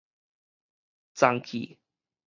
[1.13, 1.77] 藏去